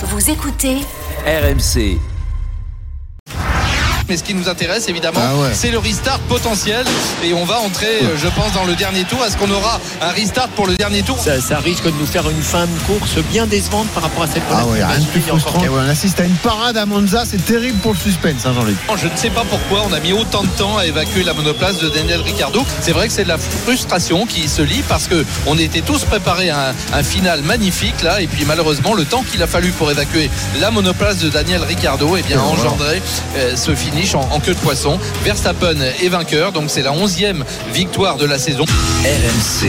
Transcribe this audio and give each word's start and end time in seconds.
Vous 0.00 0.30
écoutez 0.30 0.76
RMC. 1.26 1.98
Mais 4.08 4.16
ce 4.16 4.22
qui 4.24 4.32
nous 4.34 4.48
intéresse 4.48 4.88
évidemment, 4.88 5.20
Ah 5.22 5.34
ouais. 5.36 5.50
c'est 5.52 5.70
le 5.70 5.78
restart 5.78 6.18
potentiel. 6.20 6.84
Et 7.22 7.34
on 7.34 7.44
va 7.44 7.58
entrer, 7.60 7.98
euh, 8.02 8.16
je 8.16 8.28
pense, 8.28 8.52
dans 8.54 8.64
le 8.64 8.74
dernier 8.74 9.04
tour. 9.04 9.22
Est-ce 9.24 9.36
qu'on 9.36 9.50
aura 9.50 9.80
un 10.00 10.10
restart 10.10 10.48
pour 10.48 10.66
le 10.66 10.76
dernier 10.76 11.02
tour? 11.02 11.18
Ça, 11.18 11.40
ça 11.40 11.58
risque 11.58 11.84
de 11.84 11.90
nous 12.00 12.06
faire 12.06 12.28
une 12.30 12.40
fin 12.42 12.64
de 12.64 12.78
course 12.86 13.16
bien 13.30 13.46
décevante 13.46 13.86
par 13.88 14.02
rapport 14.04 14.22
à 14.22 14.26
cette 14.26 14.42
Ah 14.50 14.64
ouais, 14.66 14.82
rien 14.82 14.98
de 15.00 15.04
plus 15.06 15.20
Il 15.20 15.26
y 15.26 15.30
a 15.30 15.34
encore 15.34 15.52
frustrant. 15.52 15.74
On 15.74 15.88
assiste 15.90 16.20
à 16.20 16.24
une 16.24 16.36
parade 16.36 16.76
à 16.78 16.86
Monza, 16.86 17.24
c'est 17.26 17.44
terrible 17.44 17.78
pour 17.80 17.92
le 17.92 17.98
suspense, 17.98 18.46
hein, 18.46 18.52
Jean-Luc. 18.54 18.76
Je 18.96 19.08
ne 19.08 19.16
sais 19.16 19.30
pas 19.30 19.44
pourquoi 19.48 19.84
on 19.88 19.92
a 19.92 20.00
mis 20.00 20.12
autant 20.14 20.42
de 20.42 20.48
temps 20.56 20.78
à 20.78 20.86
évacuer 20.86 21.22
la 21.22 21.34
monoplace 21.34 21.78
de 21.78 21.88
Daniel 21.90 22.20
Ricciardo. 22.22 22.64
C'est 22.80 22.92
vrai 22.92 23.08
que 23.08 23.12
c'est 23.12 23.24
de 23.24 23.28
la 23.28 23.38
frustration 23.38 24.24
qui 24.24 24.48
se 24.48 24.62
lie 24.62 24.82
parce 24.88 25.06
que 25.06 25.24
on 25.46 25.58
était 25.58 25.82
tous 25.82 26.04
préparés 26.04 26.48
à 26.50 26.70
un, 26.70 26.98
un 26.98 27.02
final 27.02 27.42
magnifique 27.42 28.02
là 28.02 28.20
et 28.22 28.26
puis 28.26 28.44
malheureusement 28.46 28.94
le 28.94 29.04
temps 29.04 29.22
qu'il 29.22 29.42
a 29.42 29.46
fallu 29.46 29.70
pour 29.72 29.90
évacuer 29.90 30.30
la 30.60 30.70
monoplace 30.70 31.18
de 31.18 31.28
Daniel 31.28 31.62
Ricciardo 31.62 32.16
eh 32.16 32.22
bien, 32.22 32.36
Et 32.36 32.40
engendré 32.40 33.02
euh, 33.36 33.54
ce 33.56 33.74
en, 34.14 34.40
queue 34.40 34.54
de 34.54 34.60
poisson. 34.60 34.98
Verstappen 35.24 35.80
est 35.80 36.08
vainqueur 36.08 36.52
donc 36.52 36.64
c'est 36.68 36.82
la 36.82 36.92
onzième 36.92 37.44
victoire 37.72 38.16
de 38.16 38.26
la 38.26 38.38
saison. 38.38 38.64
RMC. 39.04 39.68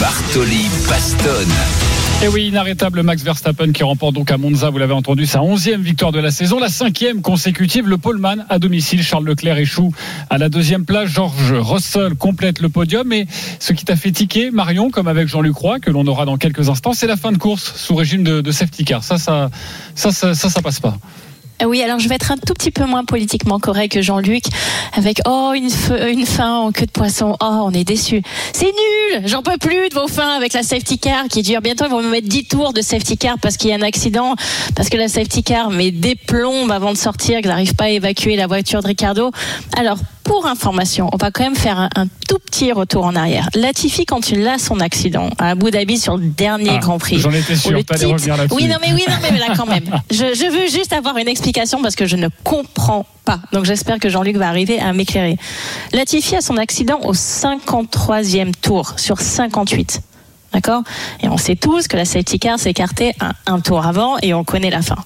Bartoli 0.00 0.66
Bastonne. 0.88 1.87
Et 2.20 2.26
oui, 2.26 2.48
inarrêtable 2.48 3.04
Max 3.04 3.22
Verstappen 3.22 3.70
qui 3.70 3.84
remporte 3.84 4.12
donc 4.12 4.32
à 4.32 4.38
Monza, 4.38 4.70
vous 4.70 4.78
l'avez 4.78 4.92
entendu, 4.92 5.24
sa 5.24 5.40
onzième 5.40 5.82
victoire 5.82 6.10
de 6.10 6.18
la 6.18 6.32
saison, 6.32 6.58
la 6.58 6.68
cinquième 6.68 7.22
consécutive. 7.22 7.86
Le 7.86 7.96
poleman 7.96 8.44
à 8.48 8.58
domicile, 8.58 9.04
Charles 9.04 9.24
Leclerc 9.24 9.56
échoue 9.58 9.94
à 10.28 10.36
la 10.36 10.48
deuxième 10.48 10.84
place. 10.84 11.08
George 11.08 11.52
Russell 11.52 12.16
complète 12.16 12.60
le 12.60 12.70
podium. 12.70 13.12
Et 13.12 13.28
ce 13.60 13.72
qui 13.72 13.84
t'a 13.84 13.94
fait 13.94 14.10
tiquer, 14.10 14.50
Marion, 14.50 14.90
comme 14.90 15.06
avec 15.06 15.28
Jean-Luc 15.28 15.54
Roy, 15.54 15.78
que 15.78 15.92
l'on 15.92 16.08
aura 16.08 16.24
dans 16.24 16.38
quelques 16.38 16.68
instants, 16.68 16.92
c'est 16.92 17.06
la 17.06 17.16
fin 17.16 17.30
de 17.30 17.38
course 17.38 17.76
sous 17.76 17.94
régime 17.94 18.24
de, 18.24 18.40
de 18.40 18.50
safety 18.50 18.84
car. 18.84 19.04
Ça, 19.04 19.16
ça, 19.16 19.48
ça, 19.94 20.10
ça, 20.10 20.34
ça, 20.34 20.50
ça 20.50 20.60
passe 20.60 20.80
pas. 20.80 20.98
Euh, 21.62 21.66
Oui, 21.66 21.82
alors 21.82 21.98
je 21.98 22.08
vais 22.08 22.14
être 22.14 22.32
un 22.32 22.36
tout 22.36 22.54
petit 22.54 22.70
peu 22.70 22.84
moins 22.84 23.04
politiquement 23.04 23.58
correct 23.58 23.92
que 23.92 24.02
Jean-Luc, 24.02 24.44
avec 24.94 25.20
oh 25.26 25.52
une, 25.54 25.68
une 26.08 26.26
fin 26.26 26.54
en 26.54 26.72
queue 26.72 26.86
de 26.86 26.90
poisson, 26.90 27.36
oh 27.40 27.62
on 27.64 27.72
est 27.72 27.84
déçu. 27.84 28.22
C'est 28.52 28.66
nul, 28.66 29.22
j'en 29.26 29.42
peux 29.42 29.58
plus 29.58 29.88
de 29.88 29.94
vos 29.94 30.08
fins 30.08 30.36
avec 30.36 30.52
la 30.52 30.62
safety 30.62 30.98
car 30.98 31.26
qui 31.28 31.42
dure 31.42 31.60
bientôt. 31.60 31.84
Ils 31.86 31.90
vont 31.90 32.02
me 32.02 32.10
mettre 32.10 32.28
10 32.28 32.44
tours 32.44 32.72
de 32.72 32.80
safety 32.82 33.16
car 33.16 33.38
parce 33.38 33.56
qu'il 33.56 33.70
y 33.70 33.72
a 33.72 33.76
un 33.76 33.82
accident, 33.82 34.34
parce 34.74 34.88
que 34.88 34.96
la 34.96 35.08
safety 35.08 35.42
car 35.42 35.70
met 35.70 35.90
des 35.90 36.14
plombes 36.14 36.70
avant 36.70 36.92
de 36.92 36.98
sortir, 36.98 37.38
qu'ils 37.40 37.48
n'arrivent 37.48 37.74
pas 37.74 37.84
à 37.84 37.90
évacuer 37.90 38.36
la 38.36 38.46
voiture 38.46 38.82
de 38.82 38.88
Ricardo. 38.88 39.30
Alors 39.76 39.98
pour 40.28 40.46
information, 40.46 41.08
on 41.12 41.16
va 41.16 41.30
quand 41.30 41.42
même 41.42 41.56
faire 41.56 41.78
un, 41.78 41.88
un 41.96 42.06
tout 42.28 42.38
petit 42.38 42.70
retour 42.70 43.04
en 43.06 43.16
arrière. 43.16 43.48
Latifi 43.54 44.04
quand 44.04 44.30
il 44.30 44.46
a 44.46 44.58
son 44.58 44.78
accident 44.80 45.30
à 45.38 45.50
Abu 45.50 45.70
Dhabi 45.70 45.98
sur 45.98 46.18
le 46.18 46.26
dernier 46.26 46.72
Ah, 46.74 46.78
Grand 46.78 46.98
Prix. 46.98 47.18
J'en 47.18 47.32
étais 47.32 47.56
sûr, 47.56 47.76
titre- 47.78 47.94
là-dessus. 47.94 48.30
Oui, 48.54 48.66
non, 48.66 48.76
mais 48.80 48.92
oui, 48.92 49.04
non, 49.08 49.14
mais 49.22 49.38
là 49.38 49.46
quand 49.56 49.66
même. 49.66 49.84
Je, 50.10 50.34
je 50.34 50.50
veux 50.50 50.68
juste 50.68 50.92
avoir 50.92 51.16
une 51.16 51.28
explication 51.28 51.80
parce 51.82 51.96
que 51.96 52.04
je 52.06 52.16
ne 52.16 52.28
comprends 52.44 53.06
pas. 53.24 53.40
Donc 53.52 53.64
j'espère 53.64 53.98
que 53.98 54.08
Jean-Luc 54.10 54.36
va 54.36 54.48
arriver 54.48 54.78
à 54.78 54.92
m'éclairer. 54.92 55.36
Latifi 55.94 56.36
a 56.36 56.40
son 56.42 56.58
accident 56.58 57.00
au 57.04 57.14
53e 57.14 58.52
tour 58.60 58.92
sur 58.98 59.20
58. 59.20 60.00
D'accord? 60.52 60.82
Et 61.22 61.28
on 61.28 61.36
sait 61.36 61.56
tous 61.56 61.88
que 61.88 61.96
la 61.96 62.04
safety 62.06 62.38
car 62.38 62.58
s'est 62.58 62.70
écartée 62.70 63.12
un, 63.20 63.32
un 63.46 63.60
tour 63.60 63.84
avant 63.86 64.16
et 64.22 64.32
on 64.34 64.44
connaît 64.44 64.70
la 64.70 64.80
fin. 64.82 64.96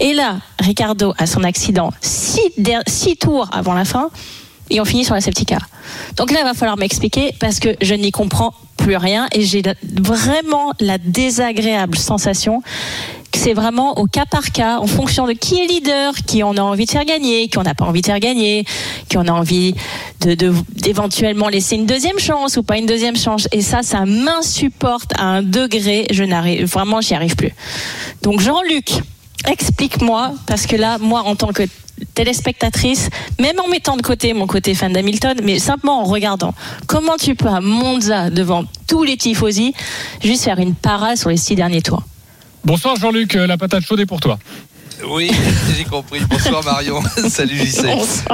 Et 0.00 0.12
là, 0.12 0.38
Ricardo 0.58 1.14
a 1.18 1.26
son 1.26 1.44
accident 1.44 1.90
six, 2.00 2.40
six 2.88 3.16
tours 3.16 3.48
avant 3.52 3.74
la 3.74 3.84
fin 3.84 4.10
et 4.72 4.80
on 4.80 4.84
finit 4.84 5.04
sur 5.04 5.14
la 5.14 5.20
car. 5.20 5.68
Donc 6.16 6.30
là, 6.30 6.40
il 6.40 6.44
va 6.44 6.54
falloir 6.54 6.76
m'expliquer 6.76 7.34
parce 7.38 7.60
que 7.60 7.76
je 7.80 7.94
n'y 7.94 8.10
comprends 8.10 8.54
plus 8.76 8.96
rien 8.96 9.28
et 9.32 9.42
j'ai 9.42 9.62
vraiment 10.00 10.72
la 10.80 10.98
désagréable 10.98 11.96
sensation 11.96 12.62
que 13.30 13.38
c'est 13.38 13.54
vraiment 13.54 13.98
au 13.98 14.06
cas 14.06 14.26
par 14.26 14.50
cas, 14.50 14.78
en 14.78 14.86
fonction 14.86 15.26
de 15.26 15.32
qui 15.32 15.58
est 15.58 15.66
leader, 15.66 16.14
qui 16.26 16.42
on 16.42 16.56
a 16.56 16.60
envie 16.60 16.84
de 16.84 16.90
faire 16.90 17.04
gagner, 17.04 17.48
qui 17.48 17.58
on 17.58 17.62
n'a 17.62 17.74
pas 17.74 17.86
envie 17.86 18.02
de 18.02 18.06
faire 18.06 18.20
gagner, 18.20 18.64
qui 19.08 19.16
on 19.16 19.26
a 19.26 19.32
envie 19.32 19.74
d'éventuellement 20.20 21.48
laisser 21.48 21.76
une 21.76 21.86
deuxième 21.86 22.18
chance 22.18 22.56
ou 22.56 22.62
pas 22.62 22.78
une 22.78 22.86
deuxième 22.86 23.16
chance. 23.16 23.48
Et 23.52 23.62
ça, 23.62 23.82
ça 23.82 24.04
m'insupporte 24.04 25.12
à 25.16 25.24
un 25.24 25.42
degré, 25.42 26.06
je 26.10 26.24
n'arrive, 26.24 26.66
vraiment, 26.66 27.00
j'y 27.00 27.14
arrive 27.14 27.36
plus. 27.36 27.54
Donc 28.22 28.40
Jean-Luc, 28.40 28.90
explique-moi, 29.48 30.32
parce 30.46 30.66
que 30.66 30.76
là, 30.76 30.98
moi, 30.98 31.22
en 31.22 31.34
tant 31.34 31.52
que 31.52 31.62
téléspectatrice, 32.14 33.08
même 33.40 33.58
en 33.58 33.68
mettant 33.68 33.96
de 33.96 34.02
côté 34.02 34.32
mon 34.34 34.46
côté 34.46 34.74
fan 34.74 34.92
d'Hamilton, 34.92 35.40
mais 35.42 35.58
simplement 35.58 36.00
en 36.00 36.04
regardant, 36.04 36.54
comment 36.86 37.16
tu 37.16 37.34
peux 37.34 37.48
à 37.48 37.60
Monza, 37.60 38.30
devant 38.30 38.64
tous 38.86 39.04
les 39.04 39.16
tifosi, 39.16 39.74
juste 40.22 40.44
faire 40.44 40.58
une 40.58 40.74
parade 40.74 41.16
sur 41.16 41.30
les 41.30 41.36
six 41.36 41.54
derniers 41.54 41.82
tours 41.82 42.02
Bonsoir 42.64 42.94
Jean-Luc, 42.96 43.34
euh, 43.34 43.46
la 43.46 43.58
patate 43.58 43.84
chaude 43.84 44.00
est 44.00 44.06
pour 44.06 44.20
toi. 44.20 44.38
Oui, 45.08 45.30
j'ai 45.76 45.84
compris. 45.84 46.20
Bonsoir 46.28 46.64
Marion. 46.64 47.00
Salut 47.28 47.56
JC. 47.56 47.86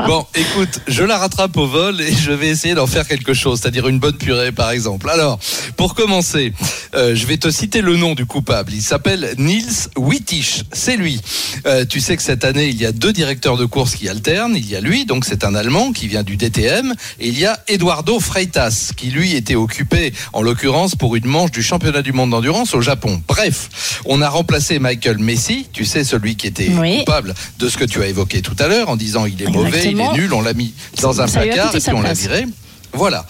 Bon, 0.06 0.27
écoute, 0.34 0.81
je 0.87 1.03
la 1.03 1.19
rattrape 1.19 1.56
au 1.56 1.67
vol 1.67 2.01
et 2.01 2.12
je 2.12 2.33
vais 2.33 2.49
essayer 2.49 2.75
d'en 2.75 2.87
faire 2.87 3.06
quelque 3.06 3.33
chose, 3.33 3.61
c'est-à-dire 3.61 3.89
une 3.89 3.99
bonne 3.99 4.17
purée 4.17 4.53
par 4.53 4.71
exemple. 4.71 5.09
Alors, 5.09 5.39
pour 5.77 5.95
commencer, 5.95 6.53
euh, 6.95 7.15
je 7.15 7.27
vais 7.27 7.37
te 7.37 7.51
citer 7.51 7.81
le 7.81 7.97
nom 7.97 8.15
du 8.15 8.27
coupable. 8.27 8.73
Il 8.75 8.83
s'appelle 8.83 9.34
Niels 9.39 9.89
Wittich. 9.97 10.65
C'est 10.73 10.97
lui. 10.97 11.21
Euh, 11.67 11.84
tu 11.84 12.01
sais 12.01 12.17
que 12.17 12.23
cette 12.23 12.45
année, 12.45 12.69
il 12.69 12.81
y 12.81 12.87
a 12.87 12.93
deux 12.93 13.12
directeurs 13.12 13.56
de 13.56 13.65
course 13.65 13.95
qui 13.95 14.09
alternent. 14.09 14.56
Il 14.56 14.69
y 14.69 14.77
a 14.77 14.81
lui, 14.81 15.06
donc 15.06 15.25
c'est 15.25 15.45
un 15.45 15.55
Allemand 15.55 15.93
qui 15.93 16.06
vient 16.06 16.23
du 16.23 16.37
DTM, 16.37 16.95
et 17.21 17.29
il 17.29 17.39
y 17.39 17.47
a 17.47 17.59
Eduardo 17.69 18.21
Freitas, 18.21 18.93
qui 18.97 19.11
lui 19.11 19.35
était 19.35 19.56
occupé, 19.56 20.12
en 20.33 20.43
l'occurrence, 20.43 20.95
pour 20.95 21.17
une 21.17 21.27
manche 21.27 21.50
du 21.50 21.62
championnat 21.62 22.03
du 22.03 22.12
monde 22.12 22.31
d'endurance 22.31 22.75
au 22.75 22.81
Japon. 22.81 23.23
Bref, 23.27 24.00
on 24.05 24.23
a 24.23 24.29
remplacé 24.29 24.79
Michael 24.79 25.19
Messi, 25.19 25.67
tu 25.73 25.85
sais, 25.85 26.05
celui 26.05 26.37
qui 26.37 26.47
était 26.47 26.57
Oui. 26.69 26.98
coupable 26.98 27.34
de 27.58 27.69
ce 27.69 27.76
que 27.76 27.84
tu 27.84 28.02
as 28.02 28.06
évoqué 28.06 28.42
tout 28.42 28.56
à 28.58 28.69
l'heure 28.69 28.88
en 28.88 28.96
disant 28.96 29.26
il 29.26 29.41
est 29.42 29.48
mauvais, 29.48 29.91
il 29.91 30.00
est 30.00 30.12
nul, 30.12 30.32
on 30.32 30.42
l'a 30.42 30.54
mis 30.54 30.74
dans 31.00 31.20
un 31.20 31.26
Ça 31.26 31.41
placard 31.41 31.74
et 31.74 31.80
puis 31.80 31.92
on 31.94 32.02
l'a 32.02 32.12
viré. 32.12 32.46
Voilà. 32.94 33.26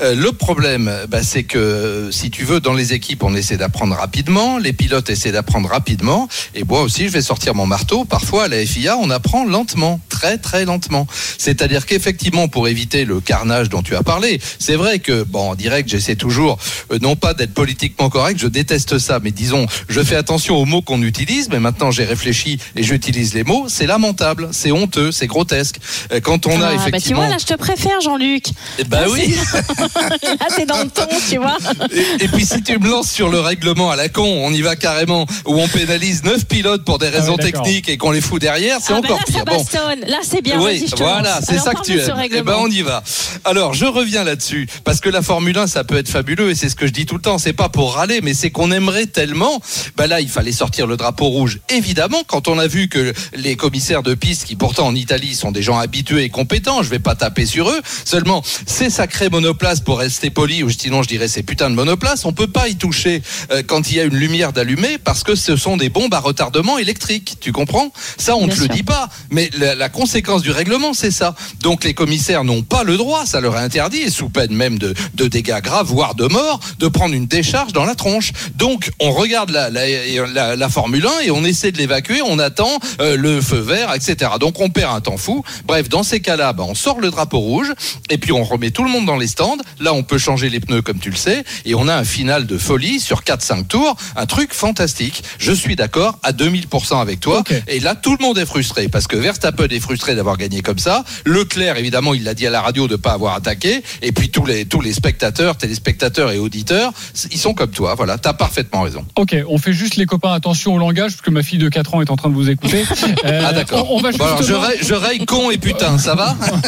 Euh, 0.00 0.14
le 0.14 0.32
problème, 0.32 0.90
bah, 1.08 1.22
c'est 1.22 1.42
que 1.42 1.58
euh, 1.58 2.10
si 2.10 2.30
tu 2.30 2.44
veux, 2.44 2.60
dans 2.60 2.72
les 2.72 2.92
équipes, 2.92 3.22
on 3.22 3.34
essaie 3.34 3.56
d'apprendre 3.56 3.94
rapidement, 3.96 4.58
les 4.58 4.72
pilotes 4.72 5.10
essaient 5.10 5.32
d'apprendre 5.32 5.68
rapidement, 5.68 6.28
et 6.54 6.64
moi 6.64 6.82
aussi, 6.82 7.04
je 7.04 7.12
vais 7.12 7.22
sortir 7.22 7.54
mon 7.54 7.66
marteau. 7.66 8.04
Parfois, 8.04 8.44
à 8.44 8.48
la 8.48 8.64
FIA, 8.64 8.96
on 8.98 9.10
apprend 9.10 9.44
lentement, 9.44 10.00
très 10.20 10.36
très 10.36 10.66
lentement. 10.66 11.06
C'est-à-dire 11.38 11.86
qu'effectivement, 11.86 12.46
pour 12.48 12.68
éviter 12.68 13.06
le 13.06 13.20
carnage 13.20 13.70
dont 13.70 13.82
tu 13.82 13.96
as 13.96 14.02
parlé, 14.02 14.38
c'est 14.58 14.76
vrai 14.76 14.98
que, 14.98 15.22
bon, 15.22 15.50
en 15.52 15.54
direct, 15.54 15.88
j'essaie 15.88 16.14
toujours, 16.14 16.58
euh, 16.92 16.98
non 17.00 17.16
pas 17.16 17.32
d'être 17.32 17.54
politiquement 17.54 18.10
correct, 18.10 18.38
je 18.38 18.46
déteste 18.46 18.98
ça, 18.98 19.18
mais 19.22 19.30
disons, 19.30 19.66
je 19.88 20.00
fais 20.02 20.16
attention 20.16 20.56
aux 20.56 20.66
mots 20.66 20.82
qu'on 20.82 21.02
utilise, 21.02 21.48
mais 21.48 21.58
maintenant 21.58 21.90
j'ai 21.90 22.04
réfléchi 22.04 22.58
et 22.76 22.82
j'utilise 22.82 23.32
les 23.32 23.44
mots, 23.44 23.64
c'est 23.68 23.86
lamentable, 23.86 24.48
c'est 24.52 24.72
honteux, 24.72 25.10
c'est 25.10 25.26
grotesque. 25.26 25.76
Euh, 26.12 26.20
Quand 26.20 26.46
on 26.46 26.60
a 26.60 26.66
Ah, 26.66 26.74
bah 26.74 26.82
tu 26.82 26.88
effectivement... 26.90 27.20
vois, 27.22 27.30
là, 27.30 27.38
je 27.40 27.46
te 27.46 27.54
préfère, 27.54 28.00
Jean-Luc. 28.02 28.44
Eh 28.78 28.84
ben 28.84 29.04
oui. 29.10 29.34
Là, 30.22 30.46
t'es 30.54 30.66
dans 30.66 30.82
le 30.82 30.90
ton, 30.90 31.06
tu 31.30 31.38
vois. 31.38 31.56
Et, 31.92 32.24
et 32.24 32.28
puis 32.28 32.44
si 32.44 32.62
tu 32.62 32.78
me 32.78 32.88
lances 32.88 33.10
sur 33.10 33.28
le 33.30 33.40
règlement 33.40 33.90
à 33.90 33.96
la 33.96 34.08
con, 34.10 34.24
on 34.44 34.52
y 34.52 34.60
va 34.60 34.76
carrément, 34.76 35.26
où 35.46 35.54
on 35.58 35.68
pénalise 35.68 36.24
9 36.24 36.44
pilotes 36.46 36.84
pour 36.84 36.98
des 36.98 37.08
raisons 37.08 37.36
ouais, 37.36 37.44
d'accord. 37.44 37.62
techniques 37.62 37.88
et 37.88 37.96
qu'on 37.96 38.10
les 38.10 38.20
fout 38.20 38.40
derrière, 38.40 38.78
c'est 38.82 38.92
Ah, 38.92 39.00
bah 39.00 39.08
encore 39.14 39.18
là, 39.18 39.24
ça 39.26 39.32
pire. 39.32 39.44
Bon. 39.44 39.64
Là, 40.10 40.18
c'est 40.22 40.42
bien. 40.42 40.60
Oui, 40.60 40.84
voilà, 40.96 41.40
c'est 41.40 41.58
ça 41.58 41.72
que 41.72 41.82
tu 41.82 41.92
aimes. 41.92 42.28
Eh 42.32 42.42
ben, 42.42 42.56
on 42.58 42.66
y 42.66 42.82
va. 42.82 43.00
Alors, 43.44 43.74
je 43.74 43.84
reviens 43.84 44.24
là-dessus 44.24 44.66
parce 44.82 45.00
que 45.00 45.08
la 45.08 45.22
Formule 45.22 45.56
1, 45.56 45.68
ça 45.68 45.84
peut 45.84 45.96
être 45.96 46.08
fabuleux 46.08 46.50
et 46.50 46.56
c'est 46.56 46.68
ce 46.68 46.74
que 46.74 46.88
je 46.88 46.92
dis 46.92 47.06
tout 47.06 47.14
le 47.14 47.22
temps. 47.22 47.38
C'est 47.38 47.52
pas 47.52 47.68
pour 47.68 47.94
râler, 47.94 48.20
mais 48.20 48.34
c'est 48.34 48.50
qu'on 48.50 48.72
aimerait 48.72 49.06
tellement. 49.06 49.62
Bah 49.96 50.08
là, 50.08 50.20
il 50.20 50.28
fallait 50.28 50.50
sortir 50.50 50.88
le 50.88 50.96
drapeau 50.96 51.26
rouge. 51.26 51.60
Évidemment, 51.68 52.24
quand 52.26 52.48
on 52.48 52.58
a 52.58 52.66
vu 52.66 52.88
que 52.88 53.12
les 53.34 53.54
commissaires 53.54 54.02
de 54.02 54.14
piste, 54.14 54.46
qui 54.46 54.56
pourtant 54.56 54.88
en 54.88 54.96
Italie 54.96 55.36
sont 55.36 55.52
des 55.52 55.62
gens 55.62 55.78
habitués 55.78 56.24
et 56.24 56.28
compétents, 56.28 56.82
je 56.82 56.90
vais 56.90 56.98
pas 56.98 57.14
taper 57.14 57.46
sur 57.46 57.70
eux. 57.70 57.80
Seulement, 58.04 58.42
ces 58.66 58.90
sacrés 58.90 59.28
monoplaces, 59.28 59.78
pour 59.78 60.00
rester 60.00 60.30
poli, 60.30 60.64
ou 60.64 60.70
sinon 60.70 61.04
je 61.04 61.08
dirais 61.08 61.28
ces 61.28 61.44
putains 61.44 61.70
de 61.70 61.76
monoplaces, 61.76 62.24
on 62.24 62.32
peut 62.32 62.48
pas 62.48 62.68
y 62.68 62.74
toucher 62.74 63.22
euh, 63.52 63.62
quand 63.64 63.88
il 63.92 63.96
y 63.96 64.00
a 64.00 64.04
une 64.04 64.16
lumière 64.16 64.52
d'allumée 64.52 64.98
parce 64.98 65.22
que 65.22 65.36
ce 65.36 65.54
sont 65.54 65.76
des 65.76 65.88
bombes 65.88 66.14
à 66.14 66.18
retardement 66.18 66.78
électrique. 66.78 67.36
Tu 67.40 67.52
comprends? 67.52 67.92
Ça, 68.18 68.34
on 68.34 68.46
Bien 68.46 68.56
te 68.56 68.60
le 68.62 68.68
dit 68.68 68.82
pas. 68.82 69.08
Mais 69.30 69.50
la, 69.56 69.76
la 69.76 69.88
conséquence 70.04 70.40
du 70.40 70.50
règlement, 70.50 70.94
c'est 70.94 71.10
ça. 71.10 71.34
Donc 71.60 71.84
les 71.84 71.92
commissaires 71.92 72.42
n'ont 72.42 72.62
pas 72.62 72.84
le 72.84 72.96
droit, 72.96 73.26
ça 73.26 73.38
leur 73.42 73.54
est 73.58 73.60
interdit, 73.62 73.98
et 73.98 74.08
sous 74.10 74.30
peine 74.30 74.50
même 74.54 74.78
de, 74.78 74.94
de 75.14 75.26
dégâts 75.28 75.60
graves, 75.60 75.88
voire 75.88 76.14
de 76.14 76.24
mort, 76.26 76.58
de 76.78 76.88
prendre 76.88 77.14
une 77.14 77.26
décharge 77.26 77.74
dans 77.74 77.84
la 77.84 77.94
tronche. 77.94 78.32
Donc 78.56 78.90
on 78.98 79.10
regarde 79.12 79.50
la, 79.50 79.68
la, 79.68 79.84
la- 80.32 80.56
la 80.56 80.68
Formule 80.70 81.06
1 81.06 81.26
et 81.26 81.30
on 81.30 81.44
essaie 81.44 81.70
de 81.70 81.76
l'évacuer, 81.76 82.22
on 82.22 82.38
attend 82.38 82.70
euh, 83.02 83.14
le 83.14 83.42
feu 83.42 83.58
vert, 83.58 83.92
etc. 83.94 84.30
Donc 84.40 84.58
on 84.58 84.70
perd 84.70 84.94
un 84.96 85.02
temps 85.02 85.18
fou. 85.18 85.44
Bref, 85.66 85.90
dans 85.90 86.02
ces 86.02 86.20
cas-là, 86.20 86.54
bah, 86.54 86.64
on 86.66 86.74
sort 86.74 86.98
le 86.98 87.10
drapeau 87.10 87.38
rouge 87.40 87.70
et 88.08 88.16
puis 88.16 88.32
on 88.32 88.42
remet 88.42 88.70
tout 88.70 88.84
le 88.84 88.90
monde 88.90 89.04
dans 89.04 89.18
les 89.18 89.26
stands. 89.26 89.58
Là, 89.80 89.92
on 89.92 90.02
peut 90.02 90.16
changer 90.18 90.48
les 90.48 90.60
pneus 90.60 90.80
comme 90.80 90.98
tu 90.98 91.10
le 91.10 91.16
sais 91.16 91.44
et 91.66 91.74
on 91.74 91.88
a 91.88 91.94
un 91.94 92.04
final 92.04 92.46
de 92.46 92.56
folie 92.56 93.00
sur 93.00 93.20
4-5 93.20 93.66
tours, 93.66 93.96
un 94.16 94.24
truc 94.24 94.54
fantastique. 94.54 95.22
Je 95.38 95.52
suis 95.52 95.76
d'accord 95.76 96.18
à 96.22 96.32
2000% 96.32 97.02
avec 97.02 97.20
toi. 97.20 97.40
Et 97.68 97.80
là, 97.80 97.94
tout 97.94 98.16
le 98.18 98.24
monde 98.24 98.38
est 98.38 98.46
frustré 98.46 98.88
parce 98.88 99.06
que 99.06 99.16
Verstappen 99.16 99.66
est 99.68 99.78
frustré. 99.78 99.89
Frustré 99.90 100.14
d'avoir 100.14 100.36
gagné 100.36 100.62
comme 100.62 100.78
ça. 100.78 101.02
Leclerc, 101.24 101.76
évidemment, 101.76 102.14
il 102.14 102.22
l'a 102.22 102.34
dit 102.34 102.46
à 102.46 102.50
la 102.50 102.60
radio 102.60 102.86
de 102.86 102.94
pas 102.94 103.10
avoir 103.10 103.34
attaqué. 103.34 103.82
Et 104.02 104.12
puis 104.12 104.30
tous 104.30 104.46
les 104.46 104.64
tous 104.64 104.80
les 104.80 104.92
spectateurs, 104.92 105.56
téléspectateurs 105.56 106.30
et 106.30 106.38
auditeurs, 106.38 106.92
ils 107.32 107.38
sont 107.38 107.54
comme 107.54 107.72
toi. 107.72 107.96
Voilà, 107.96 108.16
t'as 108.16 108.32
parfaitement 108.32 108.82
raison. 108.82 109.04
Ok, 109.16 109.34
on 109.48 109.58
fait 109.58 109.72
juste 109.72 109.96
les 109.96 110.06
copains 110.06 110.32
attention 110.32 110.76
au 110.76 110.78
langage, 110.78 111.10
parce 111.10 111.22
que 111.22 111.30
ma 111.30 111.42
fille 111.42 111.58
de 111.58 111.68
4 111.68 111.94
ans 111.96 112.02
est 112.02 112.10
en 112.12 112.16
train 112.16 112.28
de 112.28 112.34
vous 112.34 112.50
écouter. 112.50 112.84
Euh, 113.24 113.42
ah 113.46 113.52
d'accord. 113.52 113.90
On, 113.90 113.98
on 113.98 114.00
va 114.00 114.12
Bon, 114.12 114.24
alors, 114.24 114.42
je, 114.42 114.52
raye, 114.54 114.78
je 114.82 114.94
raye 114.94 115.24
con 115.26 115.50
et 115.50 115.58
putain, 115.58 115.98
ça 115.98 116.14
va 116.14 116.36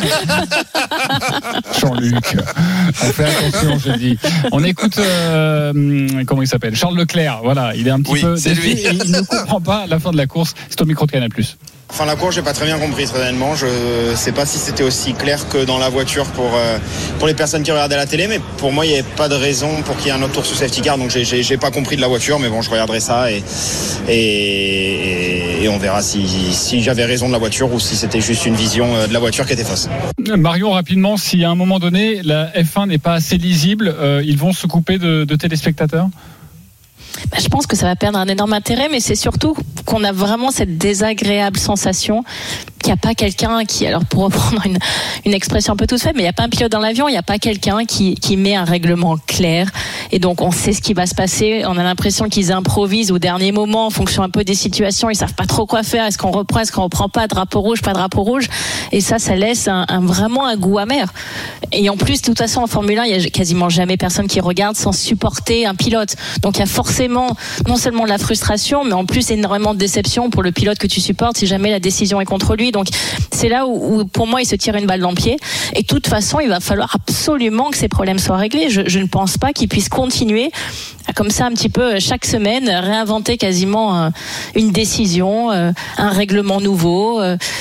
Jean-Luc, 1.81 2.37
on 3.03 3.07
fait 3.07 3.25
attention, 3.25 3.79
je 3.79 3.93
dis. 3.99 4.19
On 4.51 4.63
écoute, 4.65 4.99
euh, 4.99 6.25
comment 6.27 6.43
il 6.43 6.49
s'appelle? 6.49 6.75
Charles 6.77 6.97
Leclerc, 6.97 7.41
voilà, 7.43 7.75
il 7.75 7.87
est 7.87 7.91
un 7.91 8.01
petit 8.03 8.13
Oui, 8.13 8.21
peu 8.23 8.37
c'est 8.37 8.55
lui. 8.55 8.73
et 8.73 8.91
il 8.93 9.11
ne 9.13 9.21
comprend 9.21 9.61
pas 9.61 9.87
la 9.87 9.99
fin 9.99 10.11
de 10.11 10.17
la 10.17 10.27
course. 10.27 10.55
C'est 10.69 10.81
au 10.81 10.85
micro 10.85 11.07
de 11.07 11.13
Canal+. 11.13 11.29
Enfin, 11.95 12.07
la 12.07 12.17
course, 12.17 12.35
j'ai 12.37 12.41
pas 12.43 12.55
très 12.55 12.65
bien 12.65 12.79
compris, 12.79 13.05
très 13.05 13.21
honnêtement. 13.21 13.55
Je 13.55 13.67
sais 14.17 14.33
pas 14.33 14.47
si 14.47 14.57
c'était 14.57 14.83
aussi 14.83 15.13
clair 15.13 15.47
que 15.51 15.63
dans 15.63 15.77
la 15.79 15.91
voiture 15.91 16.25
pour, 16.25 16.51
euh, 16.55 16.79
pour 17.19 17.29
les 17.29 17.35
personnes 17.35 17.63
qui 17.63 17.71
regardaient 17.71 17.97
la 17.97 18.07
télé, 18.07 18.29
mais 18.29 18.41
pour 18.57 18.73
moi, 18.73 18.87
il 18.87 18.89
n'y 18.93 18.95
avait 18.95 19.03
pas 19.15 19.29
de 19.29 19.35
raison 19.35 19.83
pour 19.85 19.99
qu'il 19.99 20.07
y 20.07 20.09
ait 20.09 20.13
un 20.13 20.23
autre 20.23 20.33
tour 20.33 20.47
sous 20.47 20.55
safety 20.55 20.81
car. 20.81 20.97
Donc, 20.97 21.11
j'ai- 21.11 21.57
pas 21.59 21.71
compris 21.71 21.97
de 21.97 22.01
la 22.01 22.09
voiture, 22.09 22.39
mais 22.39 22.49
bon, 22.49 22.63
je 22.63 22.71
regarderai 22.71 22.99
ça 22.99 23.31
et, 23.31 23.43
et, 24.09 25.65
et 25.65 25.69
on 25.69 25.77
verra 25.77 26.01
si, 26.01 26.27
si 26.55 26.83
j'avais 26.83 27.05
raison 27.05 27.27
de 27.29 27.33
la 27.33 27.39
voiture 27.39 27.71
ou 27.73 27.79
si 27.79 27.95
c'était 27.95 28.23
juste 28.23 28.47
une 28.47 28.55
vision 28.57 28.95
euh, 28.97 29.07
de 29.07 29.13
la 29.13 29.19
voiture 29.19 29.45
qui 29.47 29.53
était 29.53 29.63
fausse. 29.63 29.89
Marion, 30.37 30.71
rapidement, 30.71 31.19
si 31.19 31.45
à 31.45 31.51
un 31.51 31.55
moment 31.55 31.79
donné, 31.79 32.23
la 32.23 32.51
F1 32.53 32.89
n'est 32.89 32.99
pas 32.99 33.13
assez 33.13 33.37
lisible, 33.37 33.95
euh, 33.99 34.23
ils 34.25 34.39
vont 34.39 34.53
se 34.53 34.67
couper 34.67 34.97
de, 34.97 35.25
de 35.25 35.37
téléspectateurs? 35.37 36.09
Bah, 37.31 37.39
je 37.41 37.49
pense 37.49 37.67
que 37.67 37.77
ça 37.77 37.87
va 37.87 37.97
perdre 37.97 38.19
un 38.19 38.29
énorme 38.29 38.53
intérêt, 38.53 38.89
mais 38.91 39.01
c'est 39.01 39.15
surtout 39.15 39.57
qu'on 39.85 40.05
a 40.05 40.13
vraiment 40.13 40.51
cette 40.51 40.79
désagréable 40.79 41.59
sensation 41.59 42.25
qu'il 42.83 42.89
n'y 42.93 42.99
a 42.99 42.99
pas 42.99 43.15
quelqu'un 43.15 43.65
qui, 43.65 43.87
alors 43.87 44.05
pour 44.05 44.25
reprendre 44.25 44.63
une, 45.25 45.33
expression 45.33 45.73
un 45.73 45.77
peu 45.77 45.87
toute 45.87 46.01
faite, 46.01 46.13
mais 46.15 46.21
il 46.21 46.25
n'y 46.25 46.29
a 46.29 46.33
pas 46.35 46.43
un 46.45 46.49
pilote 46.49 46.71
dans 46.71 46.81
l'avion, 46.81 47.09
il 47.09 47.13
n'y 47.13 47.19
a 47.19 47.23
pas 47.23 47.39
quelqu'un 47.39 47.85
qui, 47.87 48.15
qui 48.17 48.37
met 48.37 48.55
un 48.55 48.65
règlement 48.65 49.17
clair. 49.27 49.71
Et 50.11 50.19
donc 50.19 50.43
on 50.43 50.51
sait 50.51 50.73
ce 50.73 50.83
qui 50.83 50.93
va 50.93 51.07
se 51.07 51.15
passer. 51.15 51.63
On 51.67 51.79
a 51.79 51.83
l'impression 51.83 52.29
qu'ils 52.29 52.53
improvisent 52.53 53.11
au 53.11 53.19
dernier 53.19 53.53
moment 53.53 53.87
en 53.87 53.91
fonction 53.91 54.23
un 54.23 54.29
peu 54.29 54.45
des 54.45 54.55
situations. 54.55 55.09
Ils 55.09 55.17
savent 55.17 55.35
pas 55.35 55.47
trop 55.47 55.65
quoi 55.65 55.83
faire. 55.83 56.05
Est-ce 56.05 56.19
qu'on 56.19 56.31
reprend, 56.31 56.61
est-ce 56.61 56.73
qu'on 56.73 56.83
reprend 56.83 57.09
pas? 57.09 57.27
Drapeau 57.27 57.61
rouge, 57.61 57.81
pas 57.81 57.93
drapeau 57.93 58.23
rouge. 58.23 58.49
Et 58.93 59.01
ça, 59.01 59.19
ça 59.19 59.37
laisse 59.37 59.69
un- 59.69 59.87
vraiment 60.01 60.45
un 60.47 60.57
goût 60.57 60.79
amer. 60.79 61.13
Et 61.73 61.89
en 61.89 61.97
plus, 61.97 62.21
de 62.21 62.27
toute 62.27 62.39
façon, 62.39 62.61
en 62.61 62.67
Formule 62.67 62.99
1, 62.99 63.05
il 63.05 63.23
y 63.23 63.27
a 63.27 63.31
quasiment 63.31 63.69
jamais 63.71 63.97
personne 63.97 64.27
qui 64.27 64.41
regarde 64.41 64.77
sans 64.77 64.93
supporter 64.93 65.65
un 65.67 65.75
pilote. 65.75 66.17
Donc 66.43 66.57
il 66.57 66.61
y 66.61 66.63
a 66.63 66.67
forcément 66.67 67.37
non 67.67 67.77
seulement 67.77 68.05
de 68.05 68.11
la 68.11 68.19
frustration, 68.19 68.85
mais 68.85 68.93
en 68.93 69.07
plus 69.07 69.31
énormément 69.31 69.73
de 69.73 69.79
déception 69.79 70.29
pour 70.31 70.43
le 70.43 70.53
pilote 70.53 70.79
que 70.79 70.87
tu 70.87 71.01
supportes 71.01 71.39
si 71.39 71.47
jamais 71.47 71.71
la 71.71 71.81
décision 71.81 72.21
est 72.21 72.25
contre 72.25 72.57
lui. 72.57 72.72
Donc 72.73 72.89
c'est 73.31 73.49
là 73.49 73.67
où, 73.67 74.05
pour 74.05 74.27
moi, 74.27 74.43
il 74.43 74.47
se 74.47 74.55
tire 74.55 74.77
une 74.77 74.87
balle 74.87 75.01
dans 75.01 75.11
le 75.11 75.17
pied. 75.17 75.37
Et 75.75 75.83
de 75.83 75.87
toute 75.87 76.07
façon, 76.07 76.41
il 76.41 76.49
va 76.49 76.61
falloir 76.61 76.95
absolument 76.95 77.71
que 77.71 77.77
ces 77.77 77.89
problèmes 77.89 78.19
soient 78.19 78.37
réglés. 78.37 78.69
Je, 78.69 78.99
ne 78.99 79.07
pense 79.07 79.39
pas 79.39 79.53
qu'il 79.53 79.69
puisse 79.69 79.89
continuer 79.89 80.51
comme 81.17 81.31
ça 81.31 81.47
un 81.47 81.51
petit 81.51 81.69
peu 81.69 81.95
euh, 81.95 82.01
chaque 82.01 82.25
semaine 82.25 82.69
réinventer 82.69 83.37
quasiment 83.37 83.99
euh, 83.99 84.11
une 84.55 84.71
décision, 84.71 85.51
euh, 85.51 85.73
un 85.99 86.11
règlement 86.11 86.61
nouveau. 86.61 87.21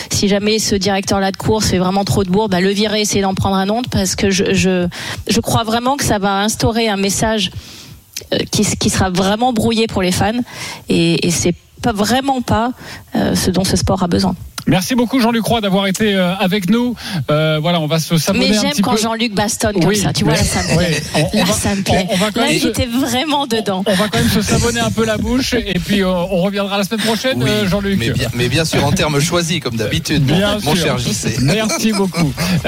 Si 0.09 0.27
jamais 0.27 0.59
ce 0.59 0.75
directeur-là 0.75 1.31
de 1.31 1.37
course 1.37 1.67
fait 1.67 1.77
vraiment 1.77 2.05
trop 2.05 2.23
de 2.23 2.29
bourre, 2.29 2.49
bah, 2.49 2.61
le 2.61 2.69
virer, 2.69 3.01
essayer 3.01 3.21
d'en 3.21 3.33
prendre 3.33 3.55
un 3.55 3.69
autre 3.69 3.89
parce 3.89 4.15
que 4.15 4.29
je, 4.29 4.87
crois 5.41 5.63
vraiment 5.63 5.97
que 5.97 6.03
ça 6.03 6.19
va 6.19 6.41
instaurer 6.41 6.87
un 6.87 6.97
message 6.97 7.51
qui, 8.51 8.89
sera 8.89 9.09
vraiment 9.09 9.51
brouillé 9.51 9.87
pour 9.87 10.03
les 10.03 10.11
fans 10.11 10.39
et, 10.89 11.25
et 11.25 11.31
c'est 11.31 11.55
vraiment 11.83 12.41
pas 12.41 12.71
ce 13.13 13.49
dont 13.49 13.63
ce 13.63 13.75
sport 13.75 14.03
a 14.03 14.07
besoin. 14.07 14.35
Merci 14.67 14.95
beaucoup 14.95 15.19
Jean-Luc 15.19 15.43
Roy 15.45 15.61
d'avoir 15.61 15.87
été 15.87 16.13
euh, 16.15 16.33
avec 16.35 16.69
nous. 16.69 16.95
Euh, 17.29 17.59
voilà, 17.61 17.79
on 17.79 17.87
va 17.87 17.99
se 17.99 18.17
s'abonner 18.17 18.49
Mais 18.49 18.55
j'aime 18.55 18.81
quand. 18.81 18.95
Jean-Luc 18.97 19.33
bastonne 19.33 19.73
comme 19.73 19.85
Oui, 19.85 19.97
ça, 19.97 20.13
tu 20.13 20.23
vois, 20.23 20.33
là 20.33 20.43
ça 20.43 20.61
me 20.63 20.77
plaît. 20.77 21.01
on- 21.15 21.19
on 21.33 21.37
là 21.39 21.43
va- 21.45 21.53
ça 21.53 21.75
me 21.75 21.81
plaît. 21.83 22.07
on- 22.09 22.13
on 22.13 22.17
va 22.17 22.31
quand 22.31 22.41
là 22.41 22.47
même 22.47 22.57
se- 22.59 22.67
j'étais 22.67 22.85
vraiment 22.85 23.47
dedans. 23.47 23.83
On 23.85 23.93
va 23.93 24.07
quand 24.07 24.19
même 24.19 24.29
se 24.29 24.41
savonner 24.41 24.79
un 24.79 24.91
peu 24.91 25.05
la 25.05 25.17
bouche 25.17 25.53
et 25.53 25.79
puis 25.79 26.01
euh, 26.03 26.07
on 26.09 26.41
reviendra 26.41 26.77
la 26.77 26.83
semaine 26.83 27.05
prochaine, 27.05 27.43
Oui, 27.43 27.49
euh, 27.49 27.67
Jean-Luc. 27.67 27.97
mais 27.99 28.09
bien, 28.11 28.29
mais 28.35 28.49
bien 28.49 28.65
sûr 28.65 28.85
en 28.85 28.91
termes 28.91 29.19
choisis 29.19 29.59
comme 29.59 29.75
d'habitude, 29.75 30.27
mon, 30.27 30.37
Bien 30.37 30.57
mon 30.63 30.75
cher 30.75 30.97
JC. 30.97 31.37
Merci 31.41 31.91
beaucoup. 31.93 32.31